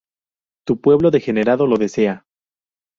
Tu 0.67 0.77
pueblo 0.81 1.11
degenerado 1.11 1.67
lo 1.67 1.77
desea. 1.77 2.25